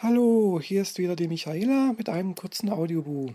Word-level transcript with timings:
Hallo, 0.00 0.60
hier 0.62 0.82
ist 0.82 0.98
wieder 0.98 1.16
die 1.16 1.26
Michaela 1.26 1.92
mit 1.98 2.08
einem 2.08 2.36
kurzen 2.36 2.70
Audiobuch. 2.70 3.32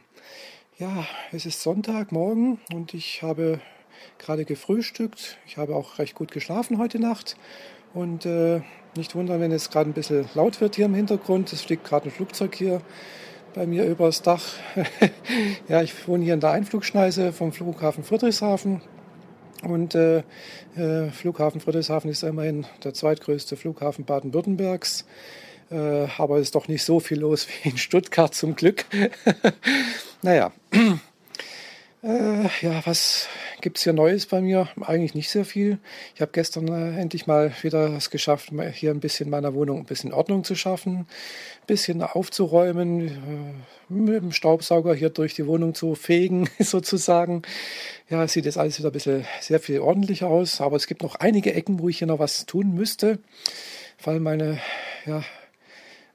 Ja, 0.79 1.05
es 1.33 1.45
ist 1.45 1.61
Sonntagmorgen 1.61 2.57
und 2.73 2.93
ich 2.93 3.21
habe 3.21 3.59
gerade 4.17 4.45
gefrühstückt. 4.45 5.37
Ich 5.45 5.57
habe 5.57 5.75
auch 5.75 5.99
recht 5.99 6.15
gut 6.15 6.31
geschlafen 6.31 6.77
heute 6.77 6.99
Nacht. 6.99 7.35
Und 7.93 8.25
äh, 8.25 8.61
nicht 8.95 9.13
wundern, 9.13 9.41
wenn 9.41 9.51
es 9.51 9.71
gerade 9.71 9.89
ein 9.89 9.93
bisschen 9.93 10.23
laut 10.35 10.61
wird 10.61 10.77
hier 10.77 10.85
im 10.85 10.93
Hintergrund. 10.93 11.51
Es 11.51 11.63
fliegt 11.63 11.83
gerade 11.83 12.07
ein 12.07 12.11
Flugzeug 12.11 12.55
hier 12.55 12.81
bei 13.53 13.67
mir 13.67 13.83
übers 13.83 14.21
Dach. 14.21 14.45
ja, 15.67 15.81
ich 15.81 16.07
wohne 16.07 16.23
hier 16.23 16.33
in 16.33 16.39
der 16.39 16.51
Einflugschneise 16.51 17.33
vom 17.33 17.51
Flughafen 17.51 18.05
Friedrichshafen. 18.05 18.81
Und 19.63 19.95
äh, 19.95 20.23
äh, 20.77 21.09
Flughafen 21.11 21.59
Friedrichshafen 21.59 22.09
ist 22.09 22.23
immerhin 22.23 22.65
der 22.85 22.93
zweitgrößte 22.93 23.57
Flughafen 23.57 24.05
Baden-Württembergs. 24.05 25.05
Äh, 25.71 26.07
aber 26.17 26.37
es 26.37 26.43
ist 26.43 26.55
doch 26.55 26.67
nicht 26.67 26.83
so 26.83 26.99
viel 26.99 27.19
los 27.19 27.47
wie 27.63 27.69
in 27.69 27.77
Stuttgart 27.77 28.33
zum 28.33 28.55
Glück. 28.55 28.85
naja, 30.21 30.51
äh, 32.03 32.43
ja, 32.61 32.81
was 32.85 33.27
gibt 33.61 33.77
es 33.77 33.83
hier 33.83 33.93
Neues 33.93 34.25
bei 34.25 34.41
mir? 34.41 34.67
Eigentlich 34.81 35.15
nicht 35.15 35.29
sehr 35.29 35.45
viel. 35.45 35.79
Ich 36.15 36.21
habe 36.21 36.31
gestern 36.33 36.67
äh, 36.67 36.99
endlich 36.99 37.27
mal 37.27 37.53
wieder 37.61 37.95
es 37.95 38.09
geschafft, 38.09 38.51
hier 38.73 38.91
ein 38.91 38.99
bisschen 38.99 39.29
meiner 39.29 39.53
Wohnung 39.53 39.79
ein 39.79 39.85
bisschen 39.85 40.11
Ordnung 40.11 40.43
zu 40.43 40.53
schaffen, 40.55 40.97
ein 40.97 41.05
bisschen 41.65 42.01
aufzuräumen, 42.01 43.07
äh, 43.07 43.93
mit 43.93 44.21
dem 44.21 44.31
Staubsauger 44.33 44.93
hier 44.93 45.09
durch 45.09 45.33
die 45.33 45.47
Wohnung 45.47 45.75
zu 45.75 45.95
fegen, 45.95 46.49
sozusagen. 46.59 47.43
Ja, 48.09 48.27
sieht 48.27 48.45
jetzt 48.45 48.57
alles 48.57 48.79
wieder 48.79 48.89
ein 48.89 48.93
bisschen 48.93 49.25
sehr 49.39 49.59
viel 49.61 49.79
ordentlicher 49.79 50.27
aus, 50.27 50.59
aber 50.59 50.75
es 50.75 50.87
gibt 50.87 51.01
noch 51.01 51.15
einige 51.15 51.53
Ecken, 51.53 51.79
wo 51.79 51.87
ich 51.87 51.99
hier 51.99 52.07
noch 52.07 52.19
was 52.19 52.45
tun 52.45 52.73
müsste. 52.73 53.19
Allem 54.05 54.23
meine 54.23 54.59
ja, 55.05 55.23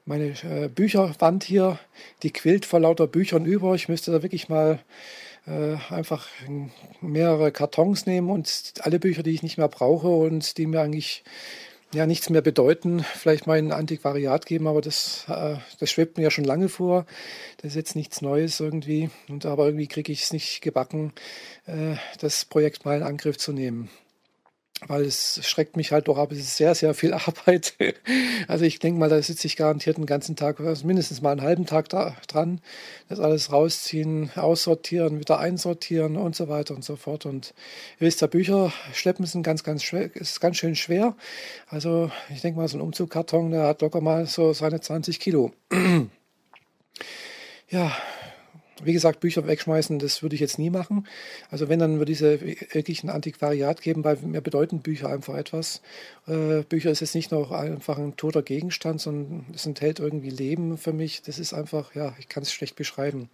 meine 0.09 0.33
äh, 0.43 0.67
Bücherwand 0.67 1.43
hier, 1.43 1.79
die 2.23 2.31
quillt 2.31 2.65
vor 2.65 2.79
lauter 2.79 3.05
Büchern 3.05 3.45
über. 3.45 3.75
Ich 3.75 3.87
müsste 3.89 4.11
da 4.11 4.23
wirklich 4.23 4.49
mal 4.49 4.79
äh, 5.45 5.75
einfach 5.91 6.27
mehrere 6.99 7.51
Kartons 7.51 8.07
nehmen 8.07 8.31
und 8.31 8.73
alle 8.81 8.99
Bücher, 8.99 9.21
die 9.21 9.29
ich 9.31 9.43
nicht 9.43 9.59
mehr 9.59 9.67
brauche 9.67 10.07
und 10.07 10.57
die 10.57 10.65
mir 10.65 10.81
eigentlich 10.81 11.23
ja 11.93 12.07
nichts 12.07 12.31
mehr 12.31 12.41
bedeuten, 12.41 13.05
vielleicht 13.15 13.45
mal 13.45 13.59
ein 13.59 13.71
Antiquariat 13.71 14.47
geben, 14.47 14.67
aber 14.67 14.81
das, 14.81 15.25
äh, 15.27 15.57
das 15.79 15.91
schwebt 15.91 16.17
mir 16.17 16.23
ja 16.23 16.31
schon 16.31 16.43
lange 16.43 16.69
vor. 16.69 17.05
Das 17.57 17.71
ist 17.71 17.75
jetzt 17.75 17.95
nichts 17.95 18.21
Neues 18.21 18.59
irgendwie. 18.59 19.11
Und 19.27 19.45
aber 19.45 19.65
irgendwie 19.65 19.87
kriege 19.87 20.11
ich 20.11 20.23
es 20.23 20.33
nicht 20.33 20.61
gebacken, 20.61 21.13
äh, 21.67 21.95
das 22.19 22.45
Projekt 22.45 22.83
mal 22.83 22.97
in 22.97 23.03
Angriff 23.03 23.37
zu 23.37 23.53
nehmen 23.53 23.89
weil 24.87 25.03
es 25.03 25.45
schreckt 25.45 25.75
mich 25.75 25.91
halt 25.91 26.07
doch 26.07 26.17
ab. 26.17 26.31
Es 26.31 26.39
ist 26.39 26.57
sehr, 26.57 26.73
sehr 26.73 26.93
viel 26.93 27.13
Arbeit. 27.15 27.73
Also 28.47 28.65
ich 28.65 28.79
denke 28.79 28.99
mal, 28.99 29.09
da 29.09 29.21
sitze 29.21 29.47
ich 29.47 29.57
garantiert 29.57 29.97
den 29.97 30.05
ganzen 30.05 30.35
Tag, 30.35 30.59
also 30.59 30.87
mindestens 30.87 31.21
mal 31.21 31.31
einen 31.31 31.41
halben 31.41 31.65
Tag 31.65 31.89
da, 31.89 32.15
dran, 32.27 32.61
das 33.09 33.19
alles 33.19 33.51
rausziehen, 33.51 34.31
aussortieren, 34.35 35.19
wieder 35.19 35.39
einsortieren 35.39 36.17
und 36.17 36.35
so 36.35 36.47
weiter 36.47 36.75
und 36.75 36.83
so 36.83 36.95
fort. 36.95 37.25
Und 37.25 37.53
ihr 37.99 38.07
wisst 38.07 38.21
ja, 38.21 38.27
Bücher 38.27 38.71
schleppen 38.93 39.25
sind 39.25 39.43
ganz, 39.43 39.63
ganz 39.63 39.83
schwer, 39.83 40.15
ist 40.15 40.39
ganz 40.39 40.57
schön 40.57 40.75
schwer. 40.75 41.15
Also 41.67 42.11
ich 42.33 42.41
denke 42.41 42.59
mal, 42.59 42.67
so 42.67 42.77
ein 42.77 42.81
Umzugkarton, 42.81 43.51
der 43.51 43.63
hat 43.63 43.81
locker 43.81 44.01
mal 44.01 44.25
so 44.27 44.53
seine 44.53 44.79
20 44.79 45.19
Kilo. 45.19 45.51
ja, 47.69 47.91
wie 48.83 48.93
gesagt, 48.93 49.19
Bücher 49.19 49.45
wegschmeißen, 49.47 49.99
das 49.99 50.21
würde 50.21 50.35
ich 50.35 50.41
jetzt 50.41 50.59
nie 50.59 50.69
machen. 50.69 51.07
Also 51.49 51.69
wenn, 51.69 51.79
dann 51.79 51.99
würde 51.99 52.11
ich 52.11 52.21
wirklich 52.21 53.03
ein 53.03 53.09
Antiquariat 53.09 53.81
geben, 53.81 54.03
weil 54.03 54.17
mir 54.17 54.41
bedeuten 54.41 54.79
Bücher 54.79 55.09
einfach 55.09 55.35
etwas. 55.35 55.81
Äh, 56.27 56.63
Bücher 56.63 56.91
ist 56.91 57.01
jetzt 57.01 57.15
nicht 57.15 57.31
nur 57.31 57.57
einfach 57.57 57.97
ein 57.97 58.15
toter 58.15 58.41
Gegenstand, 58.41 59.01
sondern 59.01 59.45
es 59.53 59.65
enthält 59.65 59.99
irgendwie 59.99 60.29
Leben 60.29 60.77
für 60.77 60.93
mich. 60.93 61.21
Das 61.21 61.39
ist 61.39 61.53
einfach, 61.53 61.95
ja, 61.95 62.15
ich 62.19 62.29
kann 62.29 62.43
es 62.43 62.53
schlecht 62.53 62.75
beschreiben. 62.75 63.29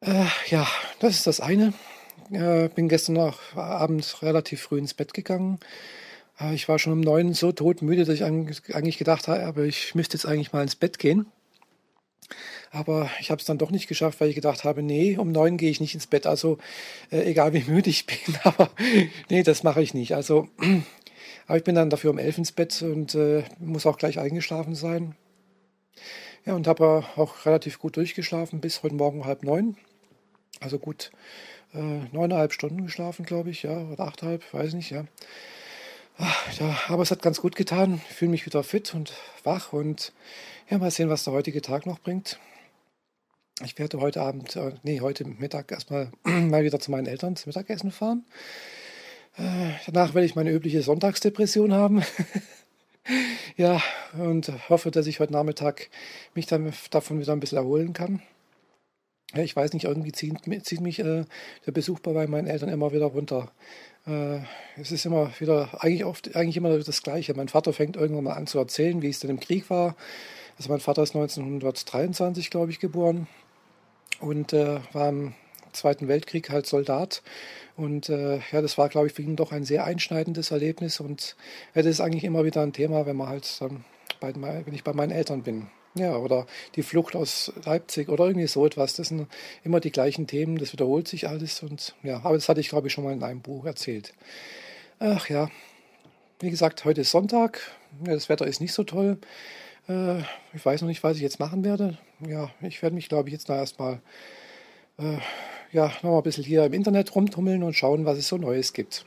Äh, 0.00 0.26
ja, 0.48 0.66
das 1.00 1.14
ist 1.14 1.26
das 1.26 1.40
eine. 1.40 1.72
Äh, 2.30 2.68
bin 2.68 2.88
gestern 2.88 3.14
noch 3.14 3.56
Abend 3.56 4.22
relativ 4.22 4.62
früh 4.62 4.78
ins 4.78 4.94
Bett 4.94 5.14
gegangen. 5.14 5.58
Äh, 6.40 6.54
ich 6.54 6.68
war 6.68 6.78
schon 6.78 6.92
um 6.92 7.00
neun 7.00 7.34
so 7.34 7.52
todmüde, 7.52 8.04
dass 8.04 8.14
ich 8.14 8.24
eigentlich 8.24 8.98
gedacht 8.98 9.28
habe, 9.28 9.44
aber 9.44 9.64
ich 9.64 9.94
müsste 9.94 10.16
jetzt 10.16 10.26
eigentlich 10.26 10.52
mal 10.52 10.62
ins 10.62 10.76
Bett 10.76 10.98
gehen. 10.98 11.26
Aber 12.70 13.10
ich 13.20 13.30
habe 13.30 13.40
es 13.40 13.46
dann 13.46 13.58
doch 13.58 13.70
nicht 13.70 13.88
geschafft, 13.88 14.20
weil 14.20 14.28
ich 14.28 14.34
gedacht 14.34 14.64
habe, 14.64 14.82
nee, 14.82 15.16
um 15.16 15.32
neun 15.32 15.56
gehe 15.56 15.70
ich 15.70 15.80
nicht 15.80 15.94
ins 15.94 16.06
Bett. 16.06 16.26
Also 16.26 16.58
äh, 17.10 17.22
egal 17.22 17.52
wie 17.52 17.64
müde 17.70 17.90
ich 17.90 18.06
bin, 18.06 18.18
aber 18.44 18.70
nee, 19.30 19.42
das 19.42 19.62
mache 19.62 19.82
ich 19.82 19.94
nicht. 19.94 20.14
Also, 20.14 20.48
aber 21.46 21.58
ich 21.58 21.64
bin 21.64 21.74
dann 21.74 21.90
dafür 21.90 22.10
um 22.10 22.18
elf 22.18 22.38
ins 22.38 22.52
Bett 22.52 22.82
und 22.82 23.14
äh, 23.14 23.44
muss 23.58 23.86
auch 23.86 23.98
gleich 23.98 24.18
eingeschlafen 24.18 24.74
sein. 24.74 25.14
Ja, 26.46 26.54
und 26.54 26.66
habe 26.66 27.04
auch 27.16 27.46
relativ 27.46 27.78
gut 27.78 27.96
durchgeschlafen 27.96 28.60
bis 28.60 28.82
heute 28.82 28.94
Morgen 28.94 29.24
halb 29.24 29.42
neun. 29.42 29.76
Also 30.60 30.78
gut 30.78 31.10
äh, 31.74 32.00
neuneinhalb 32.12 32.52
Stunden 32.52 32.84
geschlafen, 32.84 33.24
glaube 33.24 33.50
ich, 33.50 33.62
ja, 33.62 33.78
oder 33.88 34.04
achteinhalb, 34.04 34.42
weiß 34.52 34.74
nicht, 34.74 34.90
ja. 34.90 35.04
Aber 36.88 37.02
es 37.02 37.10
hat 37.10 37.22
ganz 37.22 37.40
gut 37.40 37.54
getan. 37.54 38.00
Ich 38.08 38.16
fühle 38.16 38.32
mich 38.32 38.44
wieder 38.44 38.64
fit 38.64 38.92
und 38.94 39.12
wach 39.44 39.72
und 39.72 40.12
ja, 40.68 40.78
mal 40.78 40.90
sehen, 40.90 41.08
was 41.08 41.24
der 41.24 41.32
heutige 41.32 41.62
Tag 41.62 41.86
noch 41.86 42.00
bringt. 42.00 42.38
Ich 43.64 43.78
werde 43.78 44.00
heute 44.00 44.22
Abend, 44.22 44.54
äh, 44.56 44.72
nee, 44.82 45.00
heute 45.00 45.24
Mittag 45.24 45.72
erstmal 45.72 46.10
mal 46.24 46.64
wieder 46.64 46.80
zu 46.80 46.90
meinen 46.90 47.06
Eltern 47.06 47.36
zum 47.36 47.50
Mittagessen 47.50 47.90
fahren. 47.90 48.24
Äh, 49.36 49.70
danach 49.86 50.14
werde 50.14 50.26
ich 50.26 50.34
meine 50.34 50.50
übliche 50.50 50.82
Sonntagsdepression 50.82 51.72
haben. 51.72 52.02
ja, 53.56 53.80
und 54.18 54.52
hoffe, 54.68 54.90
dass 54.90 55.06
ich 55.06 55.20
heute 55.20 55.32
Nachmittag 55.32 55.88
mich 56.34 56.46
dann 56.46 56.72
davon 56.90 57.20
wieder 57.20 57.32
ein 57.32 57.40
bisschen 57.40 57.58
erholen 57.58 57.92
kann. 57.92 58.22
Ja, 59.34 59.42
ich 59.42 59.54
weiß 59.54 59.74
nicht, 59.74 59.84
irgendwie 59.84 60.12
zieht, 60.12 60.38
zieht 60.64 60.80
mich 60.80 61.00
äh, 61.00 61.24
der 61.66 61.72
Besuch 61.72 62.00
bei 62.00 62.26
meinen 62.26 62.46
Eltern 62.46 62.70
immer 62.70 62.92
wieder 62.92 63.06
runter. 63.06 63.50
Äh, 64.06 64.38
es 64.80 64.90
ist 64.90 65.04
immer 65.04 65.30
wieder, 65.38 65.82
eigentlich 65.82 66.06
oft, 66.06 66.34
eigentlich 66.34 66.56
immer 66.56 66.78
das 66.78 67.02
Gleiche. 67.02 67.34
Mein 67.34 67.48
Vater 67.48 67.74
fängt 67.74 67.96
irgendwann 67.96 68.24
mal 68.24 68.34
an 68.34 68.46
zu 68.46 68.58
erzählen, 68.58 69.02
wie 69.02 69.10
es 69.10 69.20
denn 69.20 69.30
im 69.30 69.40
Krieg 69.40 69.68
war. 69.68 69.96
Also 70.56 70.70
mein 70.70 70.80
Vater 70.80 71.02
ist 71.02 71.14
1923, 71.14 72.50
glaube 72.50 72.70
ich, 72.70 72.80
geboren 72.80 73.28
und 74.20 74.52
äh, 74.52 74.80
war 74.92 75.10
im 75.10 75.34
Zweiten 75.72 76.08
Weltkrieg 76.08 76.50
halt 76.50 76.66
Soldat. 76.66 77.22
Und 77.76 78.08
äh, 78.08 78.40
ja, 78.50 78.62
das 78.62 78.78
war, 78.78 78.88
glaube 78.88 79.08
ich, 79.08 79.12
für 79.12 79.22
ihn 79.22 79.36
doch 79.36 79.52
ein 79.52 79.64
sehr 79.64 79.84
einschneidendes 79.84 80.50
Erlebnis. 80.50 81.00
Und 81.00 81.36
ja, 81.74 81.82
das 81.82 81.92
ist 81.92 82.00
eigentlich 82.00 82.24
immer 82.24 82.44
wieder 82.44 82.62
ein 82.62 82.72
Thema, 82.72 83.06
wenn 83.06 83.16
man 83.16 83.28
halt 83.28 83.60
dann 83.60 83.84
bei, 84.20 84.34
wenn 84.34 84.74
ich 84.74 84.84
bei 84.84 84.94
meinen 84.94 85.12
Eltern 85.12 85.42
bin. 85.42 85.68
Ja, 85.98 86.16
oder 86.16 86.46
die 86.76 86.82
Flucht 86.82 87.16
aus 87.16 87.52
Leipzig 87.64 88.08
oder 88.08 88.26
irgendwie 88.26 88.46
so 88.46 88.64
etwas. 88.64 88.94
Das 88.94 89.08
sind 89.08 89.26
immer 89.64 89.80
die 89.80 89.90
gleichen 89.90 90.26
Themen, 90.26 90.58
das 90.58 90.72
wiederholt 90.72 91.08
sich 91.08 91.28
alles. 91.28 91.62
Und 91.62 91.94
ja, 92.02 92.18
aber 92.22 92.34
das 92.34 92.48
hatte 92.48 92.60
ich, 92.60 92.68
glaube 92.68 92.86
ich, 92.86 92.92
schon 92.92 93.04
mal 93.04 93.12
in 93.12 93.22
einem 93.22 93.40
Buch 93.40 93.64
erzählt. 93.64 94.14
Ach 95.00 95.28
ja, 95.28 95.50
wie 96.40 96.50
gesagt, 96.50 96.84
heute 96.84 97.00
ist 97.00 97.10
Sonntag. 97.10 97.60
Ja, 98.06 98.14
das 98.14 98.28
Wetter 98.28 98.46
ist 98.46 98.60
nicht 98.60 98.72
so 98.72 98.84
toll. 98.84 99.18
Äh, 99.88 100.20
ich 100.54 100.64
weiß 100.64 100.82
noch 100.82 100.88
nicht, 100.88 101.02
was 101.02 101.16
ich 101.16 101.22
jetzt 101.22 101.40
machen 101.40 101.64
werde. 101.64 101.98
Ja, 102.26 102.50
ich 102.60 102.82
werde 102.82 102.94
mich, 102.94 103.08
glaube 103.08 103.28
ich, 103.28 103.32
jetzt 103.32 103.48
noch 103.48 103.56
erstmal 103.56 104.00
äh, 104.98 105.18
ja, 105.72 105.86
noch 106.02 106.10
mal 106.10 106.16
ein 106.18 106.22
bisschen 106.22 106.44
hier 106.44 106.64
im 106.64 106.72
Internet 106.72 107.14
rumtummeln 107.14 107.62
und 107.62 107.74
schauen, 107.74 108.04
was 108.04 108.18
es 108.18 108.28
so 108.28 108.36
Neues 108.36 108.72
gibt. 108.72 109.04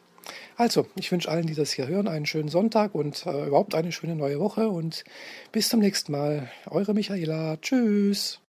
Also, 0.56 0.88
ich 0.96 1.12
wünsche 1.12 1.30
allen, 1.30 1.48
die 1.48 1.56
das 1.56 1.72
hier 1.72 1.88
hören, 1.88 2.08
einen 2.08 2.26
schönen 2.26 2.50
Sonntag 2.50 2.96
und 2.96 3.26
äh, 3.26 3.48
überhaupt 3.48 3.76
eine 3.76 3.92
schöne 3.92 4.16
neue 4.16 4.40
Woche 4.40 4.70
und 4.70 5.04
bis 5.52 5.70
zum 5.70 5.80
nächsten 5.80 6.12
Mal. 6.12 6.50
Eure 6.70 6.94
Michaela. 6.94 7.58
Tschüss. 7.58 8.42